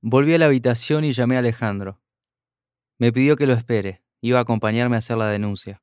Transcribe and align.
Volví 0.00 0.32
a 0.32 0.38
la 0.38 0.46
habitación 0.46 1.04
y 1.04 1.10
llamé 1.10 1.34
a 1.34 1.40
Alejandro. 1.40 2.00
Me 2.98 3.12
pidió 3.12 3.34
que 3.34 3.48
lo 3.48 3.52
espere, 3.52 4.04
iba 4.20 4.38
a 4.38 4.42
acompañarme 4.42 4.94
a 4.94 5.00
hacer 5.00 5.16
la 5.16 5.26
denuncia. 5.26 5.82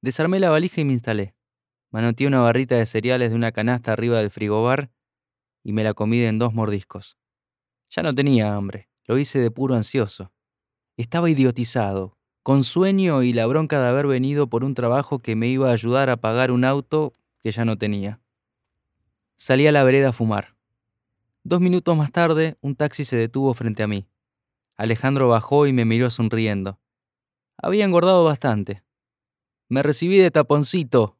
Desarmé 0.00 0.40
la 0.40 0.48
valija 0.48 0.80
y 0.80 0.86
me 0.86 0.94
instalé. 0.94 1.34
Manoteé 1.90 2.26
una 2.26 2.40
barrita 2.40 2.76
de 2.76 2.86
cereales 2.86 3.28
de 3.28 3.36
una 3.36 3.52
canasta 3.52 3.92
arriba 3.92 4.18
del 4.18 4.30
frigobar 4.30 4.90
y 5.62 5.74
me 5.74 5.84
la 5.84 5.92
comí 5.92 6.22
en 6.22 6.38
dos 6.38 6.54
mordiscos. 6.54 7.18
Ya 7.90 8.02
no 8.02 8.14
tenía 8.14 8.54
hambre, 8.54 8.88
lo 9.04 9.18
hice 9.18 9.38
de 9.38 9.50
puro 9.50 9.74
ansioso. 9.74 10.32
Estaba 10.96 11.28
idiotizado, 11.28 12.16
con 12.42 12.64
sueño 12.64 13.22
y 13.22 13.34
la 13.34 13.44
bronca 13.44 13.82
de 13.82 13.88
haber 13.88 14.06
venido 14.06 14.48
por 14.48 14.64
un 14.64 14.72
trabajo 14.72 15.18
que 15.18 15.36
me 15.36 15.48
iba 15.48 15.68
a 15.68 15.74
ayudar 15.74 16.08
a 16.08 16.16
pagar 16.16 16.50
un 16.50 16.64
auto 16.64 17.12
que 17.38 17.50
ya 17.50 17.66
no 17.66 17.76
tenía. 17.76 18.22
Salí 19.36 19.66
a 19.66 19.72
la 19.72 19.84
vereda 19.84 20.08
a 20.08 20.12
fumar. 20.14 20.57
Dos 21.50 21.62
minutos 21.62 21.96
más 21.96 22.12
tarde, 22.12 22.58
un 22.60 22.76
taxi 22.76 23.06
se 23.06 23.16
detuvo 23.16 23.54
frente 23.54 23.82
a 23.82 23.86
mí. 23.86 24.06
Alejandro 24.76 25.30
bajó 25.30 25.66
y 25.66 25.72
me 25.72 25.86
miró 25.86 26.10
sonriendo. 26.10 26.78
Había 27.56 27.86
engordado 27.86 28.22
bastante. 28.22 28.84
Me 29.70 29.82
recibí 29.82 30.18
de 30.18 30.30
taponcito, 30.30 31.16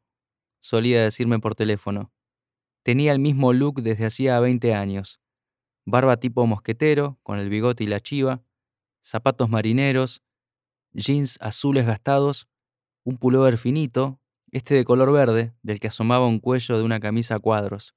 solía 0.59 1.01
decirme 1.01 1.39
por 1.39 1.55
teléfono. 1.55 2.11
Tenía 2.83 3.11
el 3.11 3.17
mismo 3.17 3.53
look 3.53 3.81
desde 3.81 4.05
hacía 4.05 4.39
20 4.39 4.75
años. 4.75 5.19
Barba 5.83 6.17
tipo 6.17 6.45
mosquetero, 6.45 7.17
con 7.23 7.39
el 7.39 7.49
bigote 7.49 7.85
y 7.85 7.87
la 7.87 7.99
chiva, 7.99 8.43
zapatos 9.01 9.49
marineros, 9.49 10.21
jeans 10.91 11.39
azules 11.41 11.87
gastados, 11.87 12.47
un 13.03 13.17
pullover 13.17 13.57
finito, 13.57 14.19
este 14.51 14.75
de 14.75 14.85
color 14.85 15.11
verde, 15.11 15.55
del 15.63 15.79
que 15.79 15.87
asomaba 15.87 16.27
un 16.27 16.37
cuello 16.37 16.77
de 16.77 16.83
una 16.83 16.99
camisa 16.99 17.33
a 17.33 17.39
cuadros. 17.39 17.95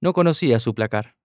No 0.00 0.12
conocía 0.12 0.60
su 0.60 0.74
placar. 0.74 1.16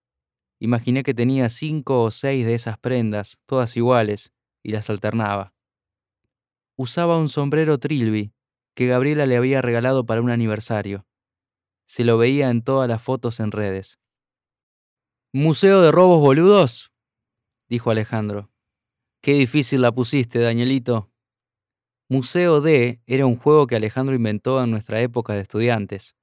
Imaginé 0.60 1.04
que 1.04 1.14
tenía 1.14 1.50
cinco 1.50 2.04
o 2.04 2.12
seis 2.12 2.46
de 2.46 2.54
esas 2.54 2.78
prendas, 2.78 3.40
todas 3.46 3.76
iguales, 3.76 4.32
y 4.64 4.72
las 4.72 4.90
alternaba. 4.90 5.54
Usaba 6.78 7.18
un 7.18 7.30
sombrero 7.30 7.80
trilby 7.80 8.34
que 8.76 8.88
Gabriela 8.88 9.26
le 9.26 9.38
había 9.38 9.62
regalado 9.62 10.06
para 10.06 10.22
un 10.22 10.30
aniversario. 10.30 11.06
Se 11.86 12.06
lo 12.06 12.18
veía 12.18 12.50
en 12.50 12.62
todas 12.62 12.88
las 12.88 13.02
fotos 13.02 13.40
en 13.40 13.52
redes. 13.52 14.00
¿Museo 15.34 15.82
de 15.82 15.92
robos 15.92 16.22
boludos? 16.22 16.92
dijo 17.68 17.92
Alejandro. 17.92 18.52
Qué 19.22 19.34
difícil 19.34 19.82
la 19.82 19.92
pusiste, 19.92 20.40
Danielito. 20.40 21.12
Museo 22.10 22.60
D 22.60 23.02
era 23.06 23.26
un 23.26 23.38
juego 23.38 23.68
que 23.68 23.76
Alejandro 23.76 24.16
inventó 24.16 24.64
en 24.64 24.72
nuestra 24.72 25.00
época 25.00 25.34
de 25.34 25.42
estudiantes. 25.42 26.16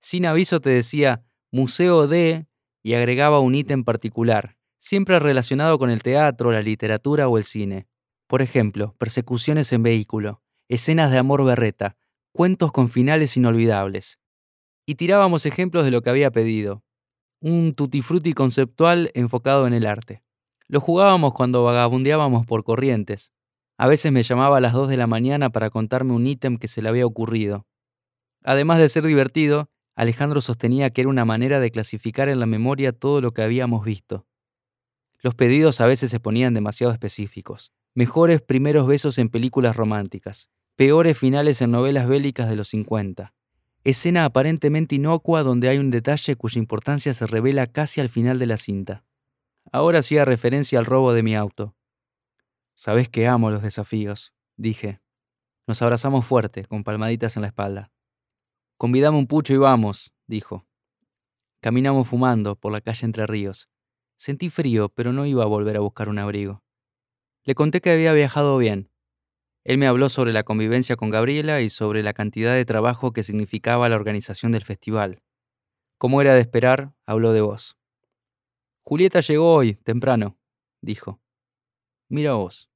Sin 0.00 0.26
aviso 0.26 0.60
te 0.60 0.70
decía 0.70 1.24
Museo 1.50 2.06
D 2.06 2.46
y 2.82 2.92
agregaba 2.92 3.40
un 3.40 3.54
ítem 3.54 3.82
particular, 3.82 4.58
siempre 4.78 5.18
relacionado 5.18 5.78
con 5.78 5.88
el 5.88 6.02
teatro, 6.02 6.52
la 6.52 6.60
literatura 6.60 7.26
o 7.26 7.38
el 7.38 7.44
cine. 7.44 7.86
Por 8.26 8.42
ejemplo, 8.42 8.94
persecuciones 8.98 9.72
en 9.72 9.82
vehículo, 9.82 10.42
escenas 10.68 11.10
de 11.10 11.16
amor 11.16 11.42
berreta, 11.44 11.96
cuentos 12.32 12.70
con 12.70 12.90
finales 12.90 13.36
inolvidables. 13.38 14.18
Y 14.84 14.96
tirábamos 14.96 15.46
ejemplos 15.46 15.86
de 15.86 15.90
lo 15.90 16.02
que 16.02 16.10
había 16.10 16.30
pedido. 16.30 16.84
Un 17.40 17.74
tutti 17.74 18.02
frutti 18.02 18.34
conceptual 18.34 19.10
enfocado 19.14 19.66
en 19.66 19.72
el 19.72 19.86
arte. 19.86 20.22
Lo 20.66 20.80
jugábamos 20.80 21.32
cuando 21.32 21.64
vagabundeábamos 21.64 22.44
por 22.44 22.62
corrientes. 22.62 23.32
A 23.78 23.86
veces 23.86 24.12
me 24.12 24.22
llamaba 24.22 24.58
a 24.58 24.60
las 24.60 24.74
2 24.74 24.88
de 24.88 24.98
la 24.98 25.06
mañana 25.06 25.48
para 25.48 25.70
contarme 25.70 26.12
un 26.12 26.26
ítem 26.26 26.58
que 26.58 26.68
se 26.68 26.82
le 26.82 26.90
había 26.90 27.06
ocurrido. 27.06 27.66
Además 28.44 28.78
de 28.80 28.90
ser 28.90 29.04
divertido, 29.04 29.70
Alejandro 29.98 30.40
sostenía 30.40 30.90
que 30.90 31.00
era 31.00 31.10
una 31.10 31.24
manera 31.24 31.58
de 31.58 31.72
clasificar 31.72 32.28
en 32.28 32.38
la 32.38 32.46
memoria 32.46 32.92
todo 32.92 33.20
lo 33.20 33.34
que 33.34 33.42
habíamos 33.42 33.84
visto. 33.84 34.28
Los 35.18 35.34
pedidos 35.34 35.80
a 35.80 35.86
veces 35.86 36.08
se 36.08 36.20
ponían 36.20 36.54
demasiado 36.54 36.92
específicos. 36.92 37.72
Mejores 37.94 38.40
primeros 38.40 38.86
besos 38.86 39.18
en 39.18 39.28
películas 39.28 39.74
románticas, 39.74 40.50
peores 40.76 41.18
finales 41.18 41.60
en 41.62 41.72
novelas 41.72 42.06
bélicas 42.06 42.48
de 42.48 42.54
los 42.54 42.68
50. 42.68 43.34
Escena 43.82 44.24
aparentemente 44.24 44.94
inocua 44.94 45.42
donde 45.42 45.68
hay 45.68 45.78
un 45.78 45.90
detalle 45.90 46.36
cuya 46.36 46.60
importancia 46.60 47.12
se 47.12 47.26
revela 47.26 47.66
casi 47.66 48.00
al 48.00 48.08
final 48.08 48.38
de 48.38 48.46
la 48.46 48.56
cinta. 48.56 49.04
Ahora 49.72 49.98
hacía 49.98 50.24
referencia 50.24 50.78
al 50.78 50.86
robo 50.86 51.12
de 51.12 51.24
mi 51.24 51.34
auto. 51.34 51.74
Sabes 52.76 53.08
que 53.08 53.26
amo 53.26 53.50
los 53.50 53.62
desafíos, 53.62 54.32
dije. 54.56 55.00
Nos 55.66 55.82
abrazamos 55.82 56.24
fuerte, 56.24 56.66
con 56.66 56.84
palmaditas 56.84 57.34
en 57.34 57.42
la 57.42 57.48
espalda. 57.48 57.90
Convidame 58.78 59.18
un 59.18 59.26
pucho 59.26 59.52
y 59.52 59.56
vamos, 59.56 60.12
dijo. 60.28 60.64
Caminamos 61.60 62.06
fumando 62.06 62.54
por 62.54 62.70
la 62.70 62.80
calle 62.80 63.06
Entre 63.06 63.26
Ríos. 63.26 63.68
Sentí 64.16 64.50
frío, 64.50 64.88
pero 64.88 65.12
no 65.12 65.26
iba 65.26 65.42
a 65.42 65.48
volver 65.48 65.76
a 65.76 65.80
buscar 65.80 66.08
un 66.08 66.20
abrigo. 66.20 66.62
Le 67.42 67.56
conté 67.56 67.80
que 67.80 67.90
había 67.90 68.12
viajado 68.12 68.56
bien. 68.56 68.88
Él 69.64 69.78
me 69.78 69.88
habló 69.88 70.08
sobre 70.08 70.32
la 70.32 70.44
convivencia 70.44 70.94
con 70.94 71.10
Gabriela 71.10 71.60
y 71.60 71.70
sobre 71.70 72.04
la 72.04 72.12
cantidad 72.12 72.54
de 72.54 72.64
trabajo 72.64 73.12
que 73.12 73.24
significaba 73.24 73.88
la 73.88 73.96
organización 73.96 74.52
del 74.52 74.62
festival. 74.62 75.24
Como 75.98 76.22
era 76.22 76.34
de 76.34 76.40
esperar, 76.40 76.94
habló 77.04 77.32
de 77.32 77.40
vos. 77.40 77.76
Julieta 78.84 79.18
llegó 79.18 79.54
hoy, 79.54 79.74
temprano, 79.74 80.38
dijo. 80.80 81.20
Mira 82.08 82.34
vos. 82.34 82.70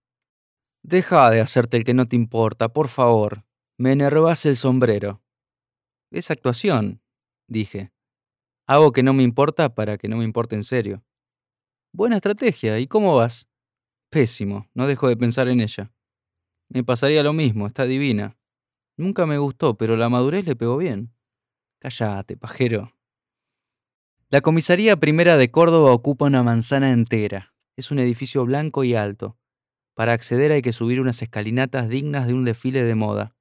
Deja 0.83 1.31
de 1.31 1.41
hacerte 1.41 1.77
el 1.77 1.85
que 1.85 1.95
no 1.95 2.09
te 2.09 2.17
importa, 2.17 2.73
por 2.73 2.89
favor. 2.89 3.45
Me 3.79 3.93
enervas 3.93 4.45
el 4.47 4.57
sombrero. 4.57 5.22
Es 6.13 6.31
actuación, 6.31 7.01
dije. 7.49 7.91
Hago 8.67 8.93
que 8.93 9.03
no 9.03 9.15
me 9.15 9.23
importa 9.23 9.75
para 9.75 9.97
que 9.97 10.09
no 10.09 10.19
me 10.19 10.25
importe 10.25 10.55
en 10.55 10.63
serio. 10.63 11.03
Buena 11.91 12.17
estrategia. 12.17 12.79
¿Y 12.79 12.87
cómo 12.87 13.17
vas? 13.17 13.49
Pésimo. 14.11 14.69
No 14.75 14.87
dejo 14.87 15.09
de 15.09 15.17
pensar 15.17 15.49
en 15.49 15.63
ella. 15.63 15.91
Me 16.69 16.85
pasaría 16.85 17.23
lo 17.23 17.33
mismo. 17.33 17.67
Está 17.67 17.87
divina. 17.87 18.37
Nunca 18.99 19.25
me 19.25 19.39
gustó, 19.39 19.79
pero 19.79 19.97
la 19.97 20.11
madurez 20.11 20.45
le 20.45 20.55
pegó 20.55 20.77
bien. 20.77 21.15
Cállate, 21.81 22.37
pajero. 22.37 22.95
La 24.29 24.43
comisaría 24.43 24.97
primera 24.97 25.39
de 25.39 25.51
Córdoba 25.51 25.93
ocupa 25.93 26.27
una 26.27 26.43
manzana 26.43 26.93
entera. 26.93 27.55
Es 27.75 27.91
un 27.91 27.99
edificio 27.99 28.45
blanco 28.45 28.85
y 28.85 28.95
alto. 28.95 29.39
Para 29.95 30.13
acceder 30.13 30.53
hay 30.53 30.61
que 30.61 30.73
subir 30.73 31.01
unas 31.01 31.23
escalinatas 31.23 31.89
dignas 31.89 32.27
de 32.27 32.35
un 32.35 32.45
desfile 32.45 32.85
de 32.85 32.95
moda. 32.95 33.35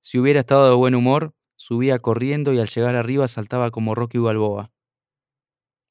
Si 0.00 0.18
hubiera 0.18 0.40
estado 0.40 0.70
de 0.70 0.74
buen 0.74 0.94
humor, 0.94 1.34
subía 1.58 1.98
corriendo 1.98 2.52
y 2.52 2.60
al 2.60 2.68
llegar 2.68 2.94
arriba 2.94 3.28
saltaba 3.28 3.70
como 3.70 3.94
Rocky 3.94 4.18
Balboa. 4.18 4.72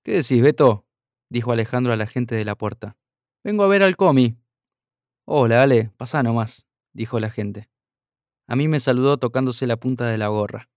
¿Qué 0.04 0.14
decís, 0.14 0.42
Beto? 0.42 0.88
dijo 1.30 1.52
Alejandro 1.52 1.92
a 1.92 1.98
la 1.98 2.08
gente 2.08 2.36
de 2.36 2.46
la 2.46 2.56
puerta. 2.56 2.98
Vengo 3.44 3.64
a 3.64 3.68
ver 3.68 3.84
al 3.84 3.98
comi. 3.98 4.38
Hola, 5.26 5.62
Ale, 5.62 5.92
pasá 5.98 6.24
nomás, 6.24 6.66
dijo 6.94 7.20
la 7.20 7.30
gente. 7.30 7.70
A 8.48 8.56
mí 8.56 8.70
me 8.70 8.80
saludó 8.80 9.18
tocándose 9.18 9.68
la 9.68 9.76
punta 9.76 10.08
de 10.08 10.18
la 10.18 10.30
gorra. 10.30 10.70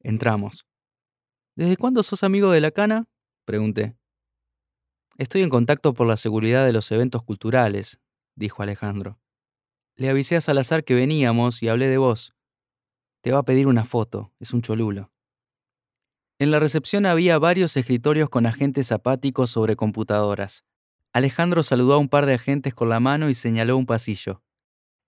Entramos. 0.00 0.66
¿Desde 1.56 1.78
cuándo 1.78 2.02
sos 2.02 2.22
amigo 2.22 2.50
de 2.50 2.60
la 2.60 2.70
cana? 2.70 3.08
pregunté. 3.46 3.96
Estoy 5.16 5.40
en 5.42 5.48
contacto 5.48 5.94
por 5.94 6.06
la 6.06 6.18
seguridad 6.18 6.66
de 6.66 6.74
los 6.74 6.92
eventos 6.92 7.22
culturales, 7.22 8.00
dijo 8.34 8.62
Alejandro. 8.62 9.18
Le 9.96 10.10
avisé 10.10 10.36
a 10.36 10.42
Salazar 10.42 10.84
que 10.84 10.92
veníamos 10.92 11.62
y 11.62 11.68
hablé 11.68 11.88
de 11.88 11.96
vos. 11.96 12.35
Te 13.26 13.32
va 13.32 13.40
a 13.40 13.44
pedir 13.44 13.66
una 13.66 13.84
foto, 13.84 14.32
es 14.38 14.52
un 14.52 14.62
cholulo. 14.62 15.10
En 16.38 16.52
la 16.52 16.60
recepción 16.60 17.06
había 17.06 17.40
varios 17.40 17.76
escritorios 17.76 18.30
con 18.30 18.46
agentes 18.46 18.92
apáticos 18.92 19.50
sobre 19.50 19.74
computadoras. 19.74 20.64
Alejandro 21.12 21.64
saludó 21.64 21.94
a 21.94 21.98
un 21.98 22.08
par 22.08 22.24
de 22.24 22.34
agentes 22.34 22.72
con 22.72 22.88
la 22.88 23.00
mano 23.00 23.28
y 23.28 23.34
señaló 23.34 23.76
un 23.76 23.84
pasillo. 23.84 24.44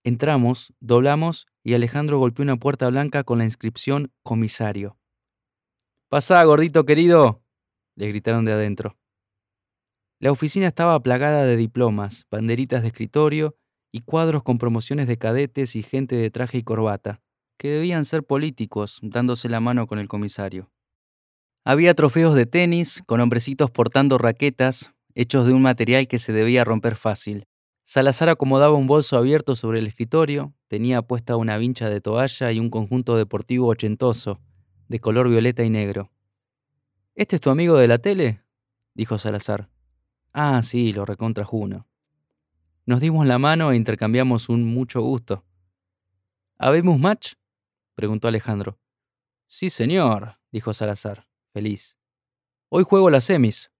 Entramos, 0.03 0.75
doblamos 0.81 1.47
y 1.63 1.75
Alejandro 1.75 2.19
golpeó 2.19 2.43
una 2.43 2.57
puerta 2.57 2.89
blanca 2.89 3.23
con 3.23 3.39
la 3.39 3.45
inscripción 3.45 4.11
Comisario. 4.25 4.99
Pasá, 6.09 6.43
gordito 6.43 6.85
querido, 6.85 7.45
le 7.95 8.09
gritaron 8.09 8.45
de 8.45 8.53
adentro. 8.53 8.99
La 10.19 10.33
oficina 10.33 10.67
estaba 10.67 11.01
plagada 11.05 11.45
de 11.45 11.55
diplomas, 11.55 12.27
banderitas 12.33 12.83
de 12.83 12.89
escritorio 12.89 13.57
y 13.93 14.01
cuadros 14.01 14.43
con 14.43 14.59
promociones 14.59 15.07
de 15.07 15.19
cadetes 15.19 15.77
y 15.77 15.85
gente 15.85 16.17
de 16.17 16.33
traje 16.33 16.59
y 16.59 16.65
corbata, 16.65 17.23
que 17.59 17.69
debían 17.69 18.05
ser 18.05 18.23
políticos, 18.23 18.99
dándose 19.03 19.49
la 19.49 19.61
mano 19.61 19.87
con 19.87 19.99
el 19.99 20.09
comisario. 20.09 20.71
Había 21.65 21.95
trofeos 21.95 22.35
de 22.35 22.47
tenis, 22.47 23.03
con 23.05 23.21
hombrecitos 23.21 23.71
portando 23.71 24.17
raquetas, 24.17 24.91
hechos 25.15 25.47
de 25.47 25.53
un 25.53 25.61
material 25.61 26.09
que 26.09 26.19
se 26.19 26.33
debía 26.33 26.65
romper 26.65 26.97
fácil. 26.97 27.47
Salazar 27.85 28.29
acomodaba 28.29 28.75
un 28.75 28.87
bolso 28.87 29.19
abierto 29.19 29.57
sobre 29.57 29.81
el 29.81 29.87
escritorio, 29.87 30.55
tenía 30.69 31.03
puesta 31.03 31.37
una 31.37 31.59
vincha 31.59 31.91
de 31.91 32.01
toalla 32.01 32.53
y 32.53 32.61
un 32.61 32.71
conjunto 32.71 33.17
deportivo 33.17 33.67
ochentoso, 33.67 34.41
de 34.89 35.01
color 35.01 35.29
violeta 35.29 35.65
y 35.65 35.71
negro. 35.71 36.11
¿Este 37.15 37.37
es 37.37 37.41
tu 37.41 37.51
amigo 37.51 37.77
de 37.77 37.89
la 37.89 37.99
tele? 37.99 38.41
dijo 38.95 39.19
Salazar. 39.19 39.69
Ah, 40.33 40.63
sí, 40.63 40.93
lo 40.93 41.05
recontra 41.05 41.45
Juno. 41.45 41.89
Nos 42.87 43.01
dimos 43.01 43.27
la 43.27 43.39
mano 43.39 43.73
e 43.73 43.77
intercambiamos 43.77 44.49
un 44.49 44.65
mucho 44.65 45.01
gusto. 45.03 45.45
¿Habemos 46.59 46.99
match? 46.99 47.35
Preguntó 47.99 48.29
Alejandro. 48.29 48.79
Sí, 49.49 49.71
señor, 49.71 50.39
dijo 50.53 50.73
Salazar, 50.73 51.27
feliz. 51.53 51.97
Hoy 52.69 52.85
juego 52.85 53.11
las 53.11 53.25
semis. 53.25 53.73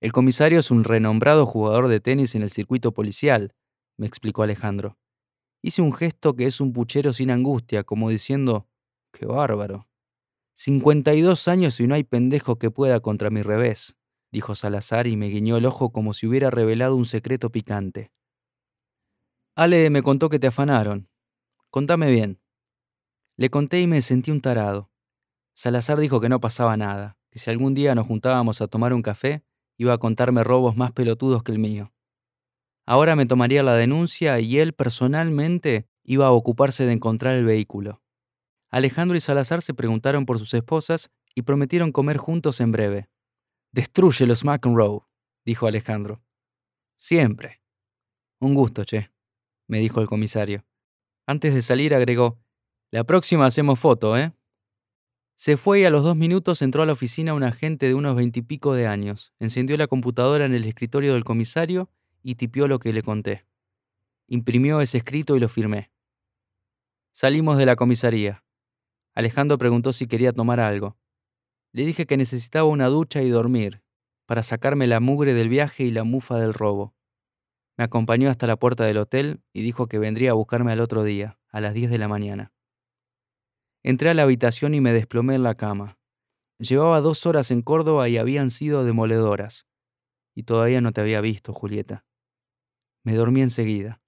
El 0.00 0.12
comisario 0.12 0.60
es 0.60 0.70
un 0.70 0.82
renombrado 0.82 1.44
jugador 1.44 1.88
de 1.88 2.00
tenis 2.00 2.34
en 2.34 2.40
el 2.40 2.50
circuito 2.50 2.94
policial, 2.94 3.54
me 3.98 4.06
explicó 4.06 4.42
Alejandro. 4.42 4.96
Hice 5.60 5.82
un 5.82 5.92
gesto 5.92 6.34
que 6.36 6.46
es 6.46 6.62
un 6.62 6.72
puchero 6.72 7.12
sin 7.12 7.30
angustia, 7.30 7.84
como 7.84 8.08
diciendo, 8.08 8.66
qué 9.12 9.26
bárbaro. 9.26 9.90
52 10.54 11.46
años 11.46 11.78
y 11.80 11.86
no 11.86 11.94
hay 11.94 12.04
pendejo 12.04 12.58
que 12.58 12.70
pueda 12.70 13.00
contra 13.00 13.28
mi 13.28 13.42
revés, 13.42 13.94
dijo 14.32 14.54
Salazar 14.54 15.06
y 15.06 15.18
me 15.18 15.26
guiñó 15.26 15.58
el 15.58 15.66
ojo 15.66 15.92
como 15.92 16.14
si 16.14 16.26
hubiera 16.26 16.48
revelado 16.48 16.96
un 16.96 17.04
secreto 17.04 17.50
picante. 17.50 18.10
Ale 19.54 19.90
me 19.90 20.02
contó 20.02 20.30
que 20.30 20.38
te 20.38 20.46
afanaron. 20.46 21.10
Contame 21.68 22.10
bien. 22.10 22.40
Le 23.40 23.48
conté 23.48 23.80
y 23.80 23.86
me 23.86 24.02
sentí 24.02 24.30
un 24.30 24.42
tarado. 24.42 24.90
Salazar 25.54 25.98
dijo 25.98 26.20
que 26.20 26.28
no 26.28 26.40
pasaba 26.42 26.76
nada, 26.76 27.16
que 27.30 27.38
si 27.38 27.48
algún 27.48 27.72
día 27.72 27.94
nos 27.94 28.06
juntábamos 28.06 28.60
a 28.60 28.68
tomar 28.68 28.92
un 28.92 29.00
café, 29.00 29.42
iba 29.78 29.94
a 29.94 29.98
contarme 29.98 30.44
robos 30.44 30.76
más 30.76 30.92
pelotudos 30.92 31.42
que 31.42 31.50
el 31.50 31.58
mío. 31.58 31.90
Ahora 32.84 33.16
me 33.16 33.24
tomaría 33.24 33.62
la 33.62 33.76
denuncia 33.76 34.40
y 34.40 34.58
él 34.58 34.74
personalmente 34.74 35.88
iba 36.02 36.26
a 36.26 36.32
ocuparse 36.32 36.84
de 36.84 36.92
encontrar 36.92 37.34
el 37.34 37.46
vehículo. 37.46 38.02
Alejandro 38.68 39.16
y 39.16 39.20
Salazar 39.22 39.62
se 39.62 39.72
preguntaron 39.72 40.26
por 40.26 40.38
sus 40.38 40.52
esposas 40.52 41.10
y 41.34 41.40
prometieron 41.40 41.92
comer 41.92 42.18
juntos 42.18 42.60
en 42.60 42.72
breve. 42.72 43.08
Destruye 43.72 44.26
los 44.26 44.44
McEnroe, 44.44 45.00
dijo 45.46 45.66
Alejandro. 45.66 46.22
Siempre. 46.98 47.62
Un 48.38 48.52
gusto, 48.52 48.84
che, 48.84 49.10
me 49.66 49.78
dijo 49.78 50.02
el 50.02 50.08
comisario. 50.08 50.66
Antes 51.26 51.54
de 51.54 51.62
salir 51.62 51.94
agregó, 51.94 52.38
la 52.90 53.04
próxima 53.04 53.46
hacemos 53.46 53.78
foto, 53.78 54.16
¿eh? 54.18 54.32
Se 55.36 55.56
fue 55.56 55.80
y 55.80 55.84
a 55.84 55.90
los 55.90 56.04
dos 56.04 56.16
minutos 56.16 56.60
entró 56.60 56.82
a 56.82 56.86
la 56.86 56.92
oficina 56.92 57.32
un 57.32 57.44
agente 57.44 57.86
de 57.86 57.94
unos 57.94 58.14
veintipico 58.14 58.74
de 58.74 58.86
años, 58.86 59.32
encendió 59.38 59.76
la 59.76 59.86
computadora 59.86 60.44
en 60.44 60.52
el 60.52 60.64
escritorio 60.64 61.14
del 61.14 61.24
comisario 61.24 61.88
y 62.22 62.34
tipió 62.34 62.68
lo 62.68 62.78
que 62.78 62.92
le 62.92 63.02
conté. 63.02 63.46
Imprimió 64.26 64.80
ese 64.80 64.98
escrito 64.98 65.36
y 65.36 65.40
lo 65.40 65.48
firmé. 65.48 65.90
Salimos 67.12 67.56
de 67.56 67.66
la 67.66 67.76
comisaría. 67.76 68.44
Alejandro 69.14 69.56
preguntó 69.56 69.92
si 69.92 70.06
quería 70.06 70.32
tomar 70.32 70.60
algo. 70.60 70.98
Le 71.72 71.86
dije 71.86 72.06
que 72.06 72.16
necesitaba 72.16 72.68
una 72.68 72.88
ducha 72.88 73.22
y 73.22 73.30
dormir, 73.30 73.82
para 74.26 74.42
sacarme 74.42 74.86
la 74.86 75.00
mugre 75.00 75.32
del 75.32 75.48
viaje 75.48 75.84
y 75.84 75.90
la 75.90 76.04
mufa 76.04 76.38
del 76.38 76.52
robo. 76.52 76.94
Me 77.76 77.84
acompañó 77.84 78.28
hasta 78.28 78.46
la 78.46 78.56
puerta 78.56 78.84
del 78.84 78.98
hotel 78.98 79.40
y 79.52 79.62
dijo 79.62 79.86
que 79.86 79.98
vendría 79.98 80.32
a 80.32 80.34
buscarme 80.34 80.72
al 80.72 80.80
otro 80.80 81.02
día, 81.02 81.38
a 81.48 81.60
las 81.60 81.72
10 81.72 81.90
de 81.90 81.98
la 81.98 82.08
mañana. 82.08 82.52
Entré 83.82 84.10
a 84.10 84.14
la 84.14 84.22
habitación 84.22 84.74
y 84.74 84.80
me 84.80 84.92
desplomé 84.92 85.34
en 85.36 85.42
la 85.42 85.54
cama. 85.54 85.98
Llevaba 86.58 87.00
dos 87.00 87.24
horas 87.24 87.50
en 87.50 87.62
Córdoba 87.62 88.08
y 88.08 88.18
habían 88.18 88.50
sido 88.50 88.84
demoledoras. 88.84 89.66
Y 90.34 90.42
todavía 90.42 90.80
no 90.80 90.92
te 90.92 91.00
había 91.00 91.20
visto, 91.22 91.54
Julieta. 91.54 92.04
Me 93.04 93.14
dormí 93.14 93.40
enseguida. 93.40 93.99